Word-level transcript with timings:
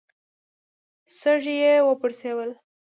سږي 1.19 1.53
يې 1.63 1.73
وپړسول. 1.87 2.49